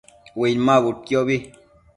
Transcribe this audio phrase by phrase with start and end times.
[0.43, 1.37] Uinmabudquiobi